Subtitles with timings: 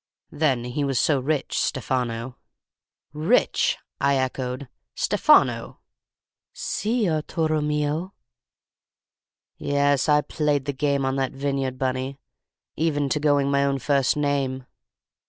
[0.31, 2.35] Then he was so rich, Stefano.
[3.13, 4.67] "'Rich!' I echoed.
[4.95, 5.77] 'Stefano?'
[6.51, 8.11] "'Si, Arturo mio.'
[9.59, 12.17] "Yes, I played the game on that vineyard, Bunny,
[12.75, 14.65] even to going my own first name.